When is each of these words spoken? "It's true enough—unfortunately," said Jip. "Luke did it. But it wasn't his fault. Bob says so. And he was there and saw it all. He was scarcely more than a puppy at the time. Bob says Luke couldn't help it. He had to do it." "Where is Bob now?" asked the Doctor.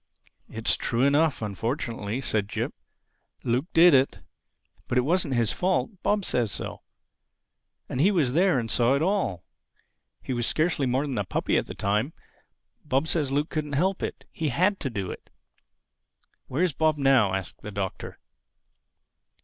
"It's 0.49 0.75
true 0.75 1.03
enough—unfortunately," 1.03 2.21
said 2.21 2.49
Jip. 2.49 2.73
"Luke 3.43 3.67
did 3.71 3.93
it. 3.93 4.17
But 4.87 4.97
it 4.97 5.01
wasn't 5.01 5.35
his 5.35 5.53
fault. 5.53 6.01
Bob 6.01 6.25
says 6.25 6.51
so. 6.51 6.81
And 7.87 8.01
he 8.01 8.09
was 8.09 8.33
there 8.33 8.57
and 8.57 8.71
saw 8.71 8.95
it 8.95 9.03
all. 9.03 9.43
He 10.23 10.33
was 10.33 10.47
scarcely 10.47 10.87
more 10.87 11.05
than 11.05 11.19
a 11.19 11.23
puppy 11.23 11.55
at 11.55 11.67
the 11.67 11.75
time. 11.75 12.13
Bob 12.83 13.07
says 13.07 13.31
Luke 13.31 13.49
couldn't 13.51 13.73
help 13.73 14.01
it. 14.01 14.25
He 14.31 14.49
had 14.49 14.79
to 14.79 14.89
do 14.89 15.11
it." 15.11 15.29
"Where 16.47 16.63
is 16.63 16.73
Bob 16.73 16.97
now?" 16.97 17.35
asked 17.35 17.61
the 17.61 17.69
Doctor. 17.69 18.17